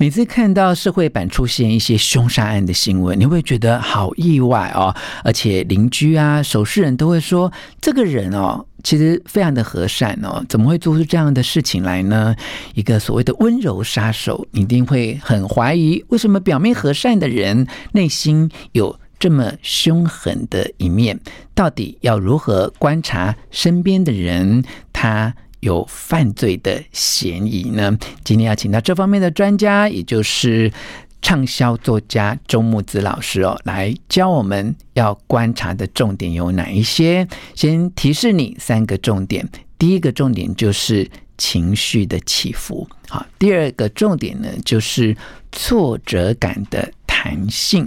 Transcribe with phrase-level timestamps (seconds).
[0.00, 12.32] 每次看到社会版出现一些凶杀案的新闻，你会觉得好意外哦，而且邻居啊、熟识人都会说，这个人哦，其实非常的和善哦，怎么会做出这样的事情来呢？
[12.74, 21.18] 一个所谓的温柔杀手，你一定会很怀疑，为什么表面和善的人，内心有这么凶狠的一面？
[21.56, 24.62] 到底要如何观察身边的人？
[24.92, 27.96] 他有犯罪的嫌疑呢？
[28.24, 30.72] 今天要请到这方面的专家，也就是
[31.20, 37.26] 畅销作家周木子老师哦，来教我们要观察的重点有哪一些？
[37.54, 45.16] 先提示你三个重点：第一个重点就是情绪的起伏；好，第二个重点呢就是
[45.50, 47.84] 挫折感的弹性；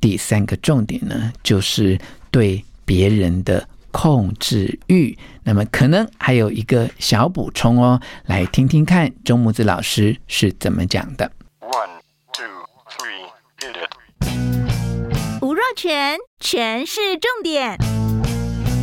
[0.00, 1.98] 第三个重点呢就是
[2.30, 3.68] 对别人的。
[3.90, 11.32] 控制欲，那么可能还有一个小补充哦，来听听看钟木子老师是怎么讲的。
[11.60, 12.00] One,
[12.32, 12.44] two,
[12.90, 13.28] three,
[13.60, 15.42] hit it.
[15.42, 17.78] 吴若全，全是重点，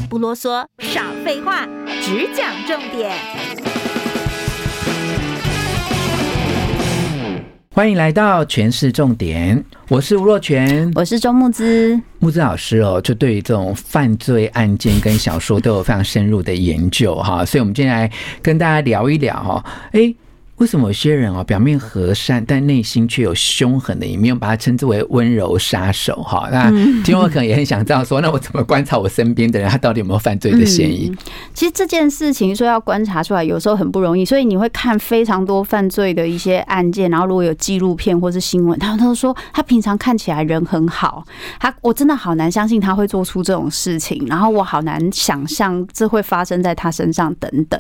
[0.09, 1.67] 不啰嗦，少废话，
[2.02, 3.16] 只讲重点。
[7.76, 12.00] 欢迎来到全市重点，我是吴若泉，我是周木之。
[12.20, 18.09] 木之老师哦，就对于这种犯罪案件跟小说都有非常深入的研究哈，所以我们今天来
[18.42, 20.16] 跟大家聊一聊哈，诶
[20.58, 26.47] 为什么有些人哦，表面和善，但内心却有凶狠的一面，把它称之为温柔杀手哈？
[26.50, 26.72] 那
[27.03, 31.09] 听众可能也很想知道说，那我怎么观察我身边的人，他到底有没有犯罪的嫌疑？
[31.09, 31.18] 嗯、
[31.53, 41.22] 其实这件事情说要观察出来，有时候很不容易，所以你会看非常多犯罪的一些案件，然后如果有纪录片或是新闻，他们都说他平常看起来人很好，
[41.59, 47.78] 他我真的好难相信他会做出这种事情，然后我好难想象这会发生在他身上等等。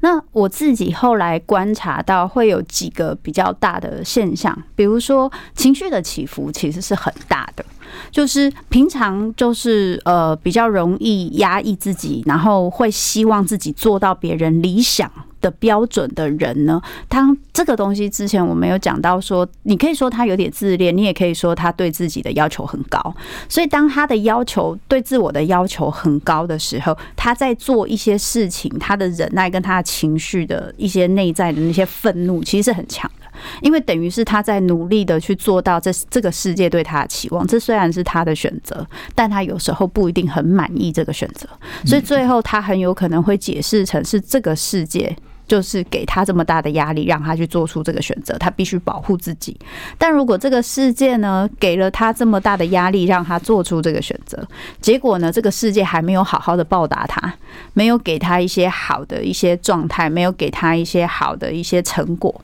[0.00, 2.15] 那我自己后来观察到。
[2.24, 7.64] 会有几个比较大的现象，比如说情绪的起伏其实是很大的，
[8.12, 15.10] 就是平常就是呃比较容易压抑自己，然后会希望自己做到别人理想
[15.46, 23.14] 的标准的人呢，当这个东西之前我们有讲到说，你可以说他有点自恋，你也可以说他对自己的要求很高。
[23.48, 33.26] 所以当他的要求对自我的要求很高的时候，他在做一些事情，他的忍耐跟他的情绪的一些内在的那些愤怒，其实是很强的，
[33.62, 37.46] 因为等于是他在努力的去做到这这个世界对他的期望。
[37.46, 38.84] 这虽然是他的选择，
[39.14, 41.48] 但他有时候不一定很满意这个选择，
[41.84, 45.16] 所以最后他很有可能会解释成是这个世界。
[45.46, 49.56] 就是给他这么大的压力，让他去做出这个选择，他必须保护自己。
[49.96, 54.46] 但如果这个世界呢，给了他这么大的压力，让他做出这个选择，
[54.80, 57.34] 结果呢，这个世界还没有好好的报答他，
[57.74, 62.34] 没有给他一些好的一些状态，没有给他一些好的一些成果。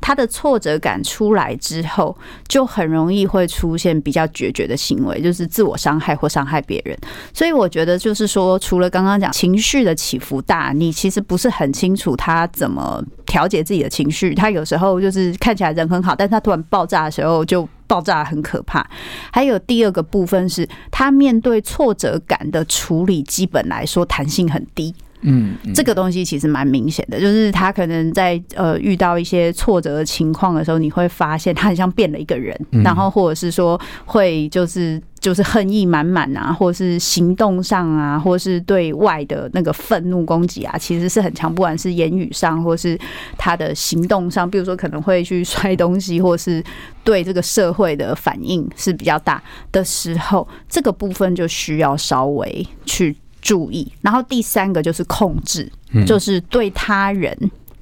[0.00, 2.16] 他的挫折感出来之后，
[2.46, 6.96] 就很容易会出现比较决绝的行为，就是自我伤害或伤害别人。
[7.32, 14.34] 所以我觉得，就是说，除了刚刚讲情绪的起伏大，你其实不是很清楚他怎么调节自己的情绪。
[14.34, 18.88] 他有时候就是看起来人很好，但他突然爆炸的时候就爆炸很可怕。
[19.32, 24.94] 还有第二个部分是，他面对挫折感的处理，基本来说弹性很低。
[25.22, 42.96] 嗯，这个东西其实蛮明显的，就是他可能在呃遇到一些挫折的情况的时候，你会发现他很像变了一个人，然后或者是说会就是就是恨意满满啊，或者是行动上啊，或是对外的那个愤怒攻击啊，其实是很强，不管是言语上或是
[43.36, 46.62] 他的行动上，比如说可能会去摔东西，或是
[47.02, 53.16] 对这个社会的反应是比较大的时候，这个部分就需要稍微去。
[53.48, 55.66] 注意，然后第三个就是控制，
[56.06, 57.34] 就是对他人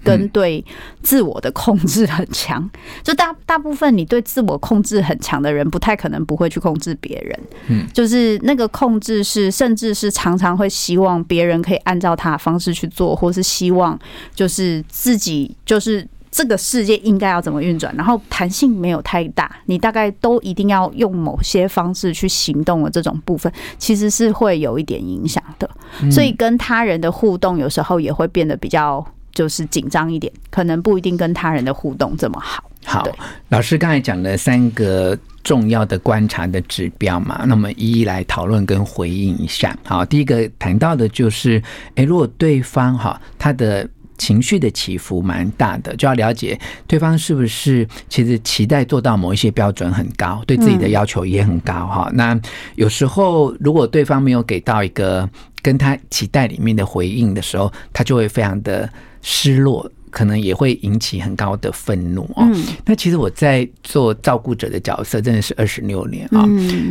[0.04, 0.64] 跟对
[1.02, 2.70] 自我的控制很强。
[3.02, 7.40] 就大大部分你对自我控制很强的人，不太可能不会去控制别人。
[7.66, 13.98] 嗯，就是那个控制是，甚至是常常会希望别人可以按照他的方式去做，或是希望
[14.36, 16.06] 就是自己就是。
[16.36, 17.96] 这个世界应该要怎么运转？
[17.96, 25.66] 然后弹性没有太大，你大概都一定要用某些方式去行动的这种部分，其实是会有一点影响的。
[26.10, 29.02] 所以跟他人的互动有时候也会变得比较
[29.32, 32.62] 就是紧张一点，可能不一定跟他人的互动这么好。
[32.84, 33.02] 好，
[33.48, 39.74] 老师刚才讲了三个重要的观察的指标嘛，那么一一来讨论跟回应一下。
[39.84, 41.60] 好，第一个谈到的就是，
[41.94, 52.08] 诶，如果对方哈他的情绪的起伏蛮大的，就要了解对方是不是其实期待做到某一些标准很高，对自己的要求也很高哈。
[52.10, 52.40] 嗯、那
[52.74, 55.28] 有时候如果对方没有给到一个
[55.66, 58.88] 跟他期待里面的回应的时候，他就会非常的
[59.20, 59.90] 失落。
[60.08, 62.48] 可能也会引起很高的愤怒哦。
[62.86, 66.48] 那其实我在做照顾者的角色真的是二十六年啊。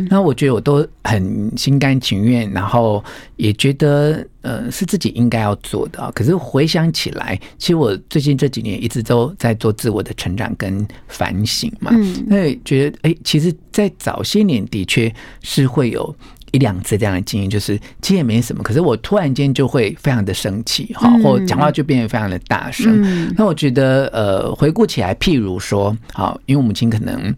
[0.08, 3.02] 那我觉得我都很心甘情愿，然后
[3.34, 6.12] 也觉得呃是自己应该要做的啊。
[6.14, 11.90] 可是回想起来，其实我最近这几年一直都在做自我的成长跟反省嘛。
[12.28, 15.12] 那也觉得哎，其实，在早些年的确
[15.42, 16.14] 是会有。
[16.52, 23.02] 一两次这样的经验，就是其实也没什么，可是我突然间就会非常的生气，哈，或讲话就变得非常的大声。
[23.02, 27.34] 嗯、那我觉得，呃，回顾起来，譬如说，好，因为我母亲可能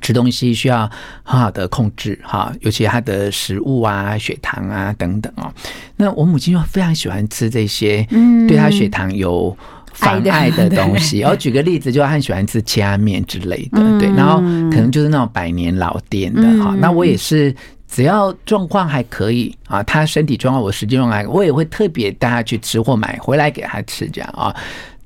[0.00, 0.90] 吃东西需要
[1.22, 5.52] 很好的控制，哈，尤其她的食物啊、血糖啊等等哦。
[5.96, 8.06] 那我母亲又非常喜欢吃这些，
[8.48, 9.54] 对她血糖有
[9.92, 11.22] 妨碍的东西。
[11.22, 14.38] 我举个例子，就很喜欢吃切面之类的，对，然后
[14.70, 16.74] 可能就是那种百年老店的，哈。
[16.80, 17.54] 那我也是。
[17.94, 24.54] 只要状况还可以啊，他身体状况我实际状况，我也会特别带他去吃或买回来给他吃这样啊。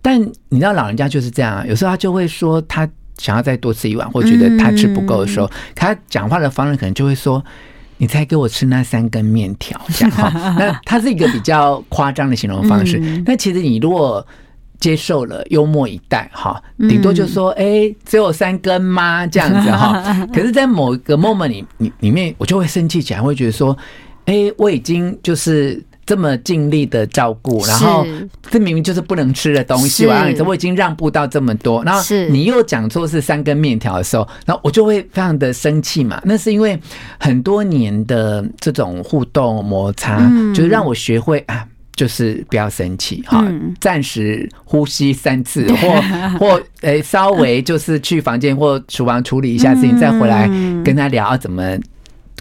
[0.01, 2.89] 但你知道老人家就是这样，有时候他就会说他
[3.19, 7.45] 想要再多吃一碗，或觉得他吃不够的时候，他讲话的方式可能就会说
[7.99, 10.31] ：“你再给我吃那三根面条。”这样哈。
[10.57, 13.01] 那他是一个比较夸张的形容方式。
[13.27, 14.25] 那其实你如果
[14.79, 19.27] 接受了，幽默以待哈，顶多就说，哎、欸，只有三根吗？
[19.27, 20.03] 这样子哈。
[20.33, 23.77] 可是，在某一个 moment 里，里里面，我就会生气起来，会觉得说，
[24.27, 28.07] 哎、欸，我已经就是这么尽力的照顾，然后
[28.51, 32.01] 这明明就是不能吃的东西，我让你，我已经让步到这么多，然后
[32.31, 36.21] 你又讲错是三根面条的时候，然后我就会非常的生气嘛。
[36.25, 36.79] 那是因为
[37.19, 40.21] 很多年的这种互动摩擦，
[40.55, 41.67] 就是让我学会啊。
[41.97, 43.45] 就是不要生气哈，
[43.81, 50.47] 暂时呼吸三次， 或或诶，稍微就是去房间或厨房处理一下事情，再回来
[50.85, 51.77] 跟他聊怎么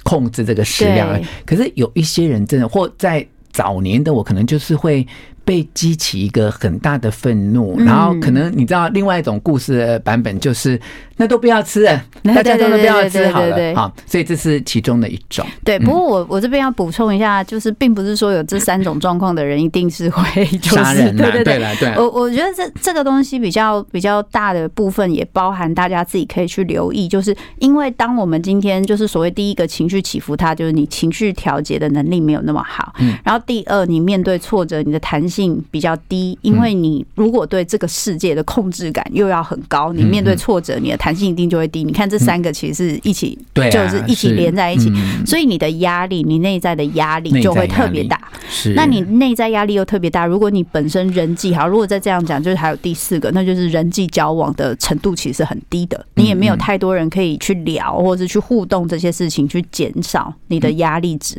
[0.03, 1.19] 控制这个食量。
[1.45, 5.07] 可是有一些人真的，或在早年的我，可能就是会。
[5.45, 10.77] 被激起一个很大的愤怒，然后可能你知道另外一种故事的版本就是
[11.17, 11.85] 那都不要吃，
[12.25, 15.45] 大家都都不要吃好了，好，所以这是其中的一种。
[15.63, 21.93] 对，不过我我这边要补充一下，就是并不是说有这三种状况的人一定是会杀人， 对对对对。
[21.95, 35.34] 我我觉得这这个东西比较比较大的部分也包含大家自己可以去留意，就是因为当我们今天就是所谓第一个情绪起伏，它就是你情绪调节的能力没有那么好，嗯，然后第二你面对挫折，你的弹性。
[35.35, 41.83] 性比较低，因为你如果对这个世界的控制感又要很高，你面对挫折，你的弹性一定就会低。
[41.83, 44.89] 你看这三个其实是一起，对就是一起连在一起，
[45.25, 48.19] 所以你的压力，你内在的压力就会特别大。
[48.47, 61.37] 是，那你内在压力又特别大，如果你本身人际好，如果再这样讲，就是还有第四个，那就是人际交往的程度其实是很低的，你也没有太多人可以去聊或者去互动这些事情，去减少你的压力值。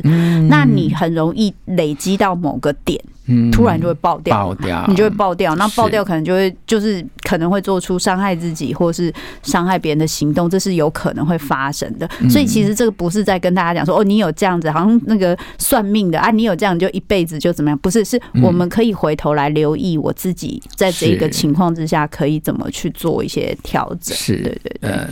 [0.49, 3.01] 那你很容易累积到某个点。
[3.51, 5.55] 突然就会爆掉，爆掉，你就会爆掉。
[5.55, 9.13] 那爆掉可能就会就是可能会做出伤害自己或是
[9.43, 12.09] 伤害别人的行动，这是有可能会发生的。
[12.29, 17.77] 所以其实这个不是在跟大家讲说哦，你有这样子，好像那个算命的啊，你有这样就一辈子就怎么样？
[17.79, 24.15] 不是，是我们可以回头来留意我自己在这个情况之下可以怎么去做一些调整。
[24.15, 25.07] 是，对对对，呃，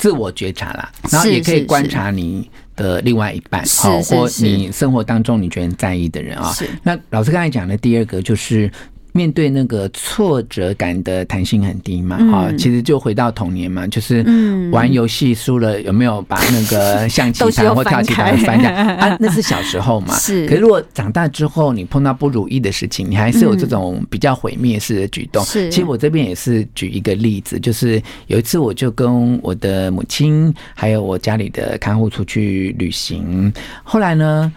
[0.00, 2.50] 自我觉察啦，然后也可以观察你。
[2.76, 6.50] 的另外一半，好，或你生活当中你觉得在意的人啊，
[6.82, 8.72] 那老师刚才讲的第二个就是。
[9.12, 14.24] 面对那个挫折感的弹性很低嘛，哈、嗯，其实就回到童年嘛，就是
[14.70, 19.16] 玩游戏输了有没有把那个象棋盘或跳棋盘翻下 啊？
[19.20, 20.46] 那是小时候嘛，是。
[20.46, 25.44] 可是如果长大之后你碰到不如意的事情，你还是有这种比较毁灭式的举动。
[25.44, 25.68] 是。
[25.70, 33.52] 其实我这边也是举一个例子，就是有一次我就跟我的母亲还有我家里的看护出去旅行，
[33.82, 34.52] 后来呢。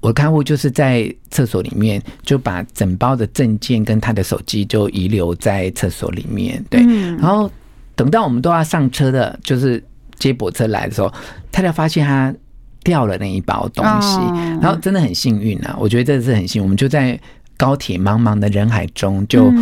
[0.00, 6.64] 我的看护就是在厕所里面，就把整包的证件跟他的手机就遗留在厕所里面。
[6.70, 6.80] 对，
[7.16, 7.50] 然后
[7.94, 9.82] 等到我们都要上车的，就是
[10.18, 11.12] 接驳车来的时候，
[11.50, 12.34] 他才发现他
[12.82, 14.18] 掉了那一包东西。
[14.60, 17.18] 然后真的很幸运啊，我觉得这是很幸运，我们就在。
[17.58, 19.52] 高铁茫茫的人海中，就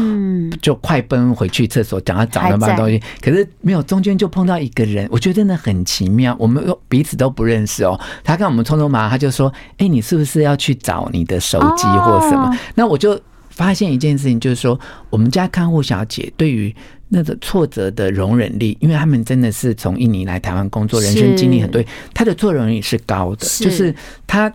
[0.63, 6.37] 就快奔回去厕所，想要找那包东西，可是没有，中间就碰到一个人，我觉得真的很奇妙。
[6.39, 16.75] 我们彼此都不认识哦，他看我们匆匆忙，他就说：“哎，你是不是要去找你的手机或什么？”那我就发现一件事情，就是说，我们家看护小姐对于
[17.09, 23.95] 那个挫折的容忍力，因为他们真的是从印尼来台湾工作，人生经历很多，他的挫折容忍力是高的，就是
[24.27, 24.53] 他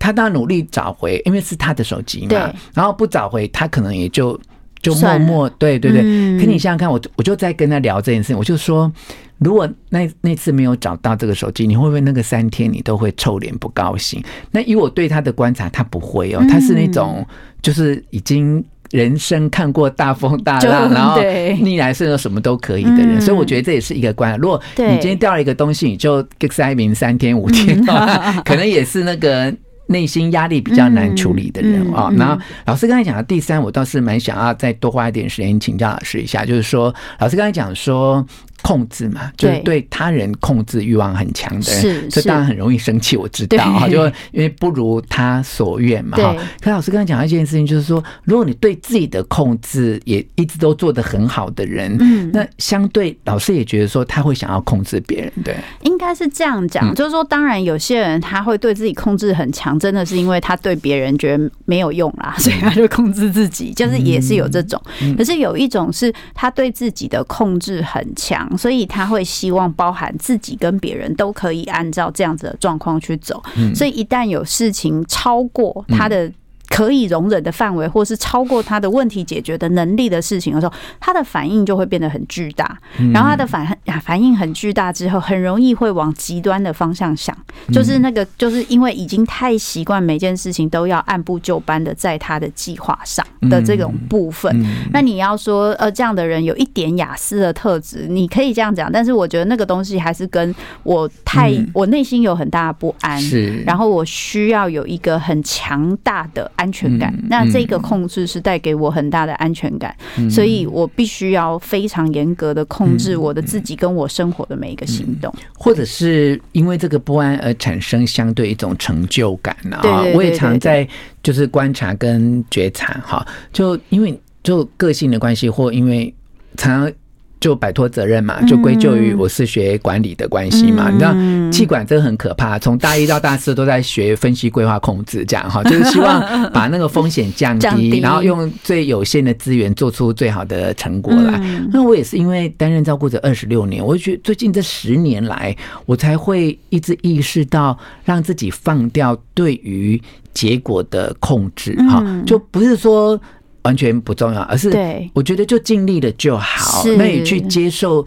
[0.00, 4.36] 他当然努力找回，因为是他的手机嘛，然后不找回，他可能也就
[4.82, 6.02] 就默默对对对。
[6.40, 8.90] 可你想想看，我我就在跟他聊这件事情，我就说，
[9.38, 14.20] 如果那那次没有找到这个手机，你会不会那个三天你都会臭脸不高兴？
[14.50, 17.24] 那以我对他的观察，他不会哦，他是那种
[17.62, 18.64] 就是已经。
[18.90, 21.22] 人生看过大风大浪， 然后
[21.62, 24.36] 逆来顺受什么都可以的人，嗯、所以我觉得这也是一个关。
[24.36, 27.80] 如果你今天掉了一个东西，你就塞明三天五天，
[28.44, 29.54] 可能也是那个
[29.90, 32.10] 内心压力比较难处理的人啊。
[32.16, 38.26] 然后老师刚才讲的第三，我倒是蛮想要再多花一点时间请教老师一下，就是说老师刚才讲说。
[38.62, 43.16] 控制嘛，就是对他人控制欲望很强的人，这当然很容易生气。
[43.16, 46.36] 我知道哈，就因为不如他所愿嘛哈。
[46.60, 64.80] 可老师刚才讲一件事情，就是说，如果你对自己的控制也一直都做得很好的人，嗯，那相对老师也觉得说他会想要控制别人，对，应该是这样讲，就是说，当然有些人他会对自己控制很强，真的是因为他对别人觉得没有用啦，所以他就控制自己，就是也是有这种。
[65.16, 68.49] 可是有一种是他对自己的控制很强。
[68.56, 73.42] 所以他会希望包含自己跟别人都可以按照这样子的状况去走。
[73.74, 76.30] 所以一旦有事情超过他的。
[76.70, 82.78] 可以容忍的范围，或是超过他的问题解决的能力的事情的时候，他的反应就会变得很巨大。
[83.12, 87.36] 然后他的反反应很巨大之后，很容易会往极端的方向想，
[87.72, 94.64] 就是那个就是因为已经太习惯每件事情都要按部就班的在他的计划上的这种部分。
[94.92, 103.20] 那你要说呃这样的人有一点雅思的特质，你可以这样讲，但是我觉得那个东西还是跟我太我内心有很大的不安，
[103.66, 106.48] 然后我需要有一个很强大的。
[106.60, 109.96] 安全感，那这个控制是带给我很大的安全感，
[110.30, 120.04] 所以我必须要非常严格的控制我的自己跟我生活的每一个行动，或者是因为这个不安而产生相对一种成就感啊。
[120.14, 120.86] 我也常在
[121.22, 126.14] 就是观察跟觉察哈，就因为就个性的关系，或因为
[126.58, 126.92] 常常。
[127.40, 130.90] 就摆脱责任嘛，就归咎于我是学管理的关系嘛。
[130.90, 131.14] 你知道，
[131.50, 136.20] 气管真的很可怕，从大一到大四都在学分析、规划、控制，这样哈， 就是希望
[136.52, 141.40] 把那个风险降低，然后用最有限的资源做出最好的成果来。
[141.72, 145.56] 那我也是因为担任照顾者二十六年，我觉得最近这十年来，
[145.86, 150.00] 我才会一直意识到，让自己放掉对于
[150.34, 153.18] 结果的控制哈，就不是说。
[153.62, 154.70] 完全不重要，而是
[155.12, 156.84] 我觉得就尽力了就好。
[156.96, 158.06] 那你去接受，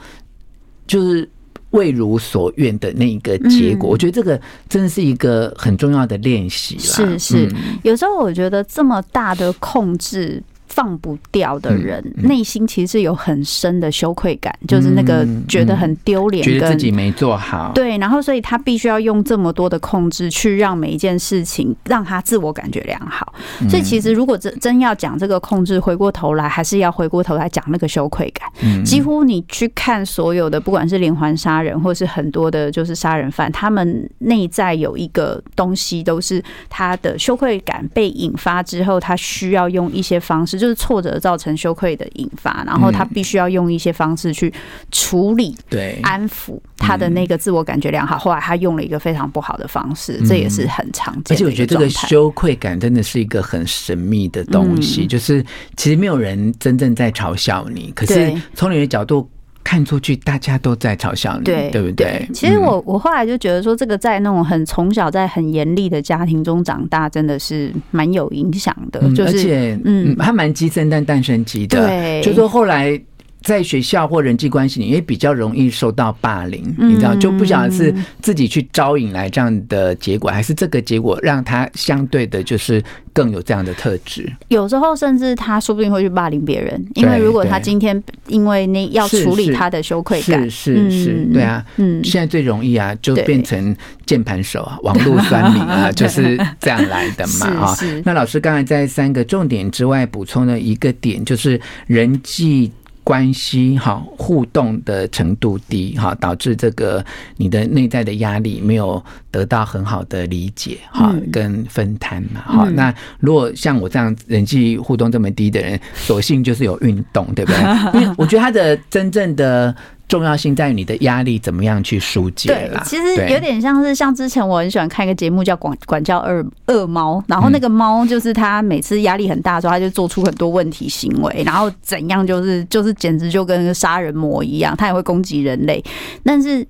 [0.88, 1.30] 就是
[1.72, 3.90] 未如所愿的那一个结果。
[3.90, 6.78] 我觉得这个真的是一个很重要的练习。
[6.80, 7.52] 是是，
[7.84, 10.42] 有时候我觉得这么大的控制。
[10.74, 17.72] 放不掉的人，内心其实是有很深的羞愧感，就是那个觉得很丢脸，觉得自己没做好。
[17.75, 23.32] 对，然后所以他必须要用这么多的控制去让每一件事情让他自我感觉良好。
[23.70, 28.84] 所以其实如果真真要讲这个控制，回过头来还是要回过头来讲那个羞愧感。
[28.84, 40.62] 几乎你去看所有的，不管是连环杀人，或是很多的，就是杀人犯，他们内在有一个东西，都是他的羞愧感被引发之后，他需要用一些方式。
[40.63, 44.51] 就是挫折造成羞愧的引发，然后他必须要用一些方式去
[44.91, 48.17] 处理，对，安抚他的那个自我感觉良好。
[48.17, 51.36] 后来他用了一个非常不好的方式，这也是很常见。
[51.36, 59.29] 而且我觉得这个羞愧感真的是一个很神秘的东西，就是其实没有人真正在嘲笑你，可是从你的角度。
[59.74, 62.30] 看出去，大家都在嘲笑你，对，对不对？
[62.32, 69.01] 其实我我后来就觉得说，这个在那种很从小在很严厉的家庭中长大，真的是蛮有影响的。
[69.15, 71.88] 就是，而且，嗯，他蛮鸡生蛋，蛋生鸡的。
[71.88, 73.01] 对，就说后来。
[73.44, 82.82] 在学校或人际关系里，也比较容易受到霸凌，你知道，就不晓得是自己去招引来这样的结果，还是这个结果让他相对的，就是
[83.12, 84.32] 更有这样的特质。
[84.48, 97.78] 有时候甚至他说不定会去霸凌别人，因为如果他今天因为那要处理他的羞愧感，是是是，对啊，嗯，现在最容易啊，就变成键盘手啊，网络酸民啊，就是这样来的嘛， 啊。
[98.06, 102.72] 那老师刚才在三个重点之外补充了一个点，就是人际。
[103.04, 107.04] 关系哈，互动的程度低哈，导致这个
[107.38, 112.70] 你的内在的压力没有得到很好的理解哈，跟分摊嘛哈。
[112.74, 117.62] 那如果像我这样人际互动这么低的人，索性就是有运动，对不对？
[118.00, 119.76] 因为我觉得他的真正的
[120.08, 122.84] 重要性在于你的压力怎么样去疏解啦。
[122.84, 135.84] 对，其实有点像是像之前我很喜欢看一个节目叫《管管教二恶猫》，然后那个猫就是它每次压力很大的时候，它就做出很多问题行为，然后怎样就是就是简直就跟杀人魔一样，它也会攻击人类，
[136.24, 136.66] 但是。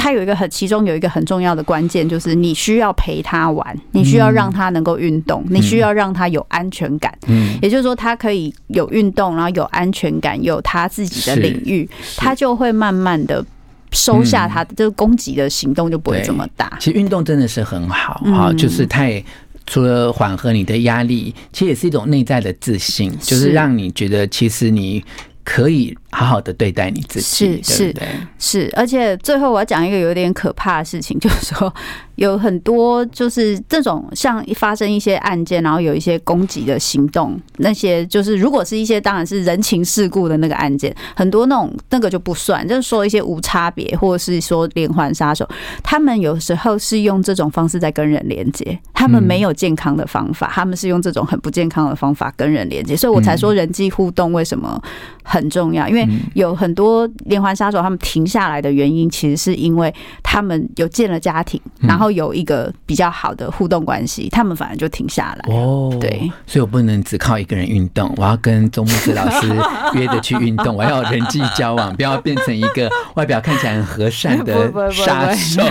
[0.00, 7.16] 他有一个很，其中有一个很重要的关键，就是你需要陪他玩，你需要让他能够运动，你需要让他有安全感。
[7.26, 13.44] 嗯，也就是说，他可以有运动，然后有安全感，有他自己的领域，他就会慢慢的
[13.92, 16.78] 收下他的这个攻击的行动，就不会这么大。
[16.80, 19.22] 其实运动真的是很好啊，就是他也
[19.66, 25.04] 除了缓和你的压力，其实也是一种内在的自信，就是让你觉得其实你。
[25.42, 27.94] 可以好好的对待你自己，是是
[28.38, 31.72] 是，而且最后我要讲一个有点可怕的事情，就是说。
[32.16, 45.48] 有很多就是这种像发生一些案件，然后有一些攻击的行动，那些就是如果是一些当然是人情世故的那个案件，很多那种那个就不算，就是说一些无差别或者是说连环杀手，
[45.82, 54.78] 他们有时候是用这种方式在跟人连接，他们没有健康的方法，他们是用这种很不健康的方法跟人连接，所以我才说人际互动为什么
[55.22, 55.99] 很重要，因为
[56.34, 59.92] 有很多连环杀手他们停下来的原因，其实是因为
[60.22, 62.10] 他们有建了家庭，然后。
[62.10, 65.54] 有一个比较好的互动关系，他们反而就停下来。
[65.54, 69.46] 哦，对，所以我不能只靠一个人运动，我要跟周木子老师
[69.94, 75.62] 约着去运动，我要人际交往，不要变成一个外表看起来很和善的 杀手。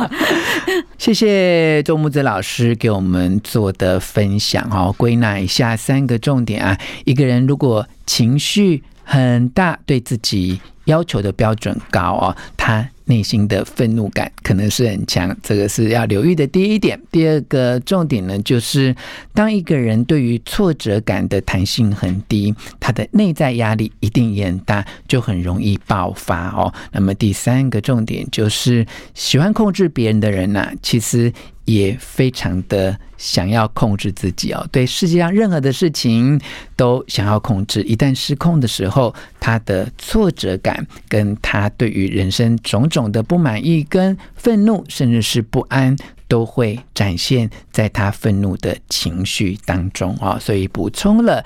[0.98, 12.88] 谢谢周木子老师给我们做的分享哦，归纳一下三个重点啊，一个人如果情绪很大，对自己要求的标准高哦，他。
[13.06, 17.00] 内心的愤怒感可能是很强，这个是要留意的第一点。
[17.10, 18.94] 第二个重点呢，就是
[19.32, 26.72] 当一个人对于挫折感的弹性很低，他的内在压力一定也很大，就很容易爆发哦。
[26.92, 31.32] 那么第三个重点就是，喜欢控制别人的人呢、其实。
[31.66, 36.38] 也非常的想要控制自己哦，对世界上任何的事情
[36.76, 37.80] 都想要控制。
[37.84, 45.96] 一旦失控的时候，他的挫折感跟他对于人生种种种的不满意、跟愤怒，甚至是不安，
[46.28, 50.38] 都会展现在他愤怒的情绪当中啊。
[50.38, 51.44] 所以补充了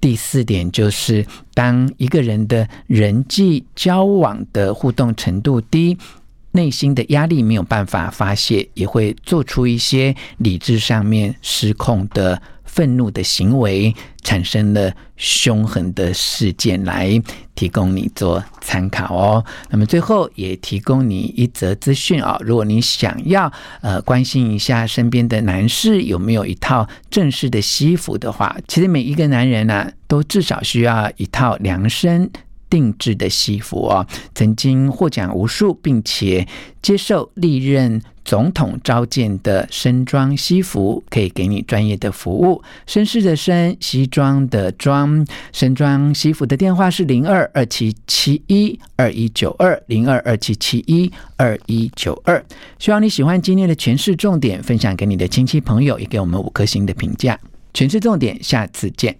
[0.00, 5.98] 第四点，就是当一个人的人际交往的互动程度低。
[6.56, 12.40] 内心的压力没有办法发泄，也会做出一些理智上面失控的
[12.74, 17.22] 愤怒的行为，产生了凶狠的事件，来
[17.54, 19.44] 提供你做参考哦。
[19.70, 32.28] 那么最后也提供你一则资讯啊，如果你想要呃关心一下身边的男士有没有一套正式的西服的话，其实每一个男人呢、都至少需要一套量身。
[32.68, 36.46] 定制的西服哦，曾经获奖无数，并且
[36.82, 42.62] 接受历任总统召见的身装西服，可以给你专业的服务。
[42.86, 52.44] 绅士的绅，西装的装，身装西服的电话是零二二七七一二一九二零二二七七一二一九二。
[52.78, 57.38] 希望你喜欢今天的全市重点，分享给你的亲戚朋友，也给我们五颗星的评价。
[57.72, 59.14] 全市重点，下次见。